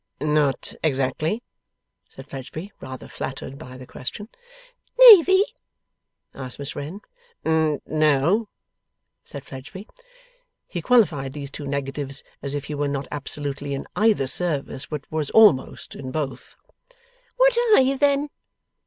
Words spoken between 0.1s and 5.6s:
'Not exactly,' said Fledgeby, rather flattered by the question. 'Navy?'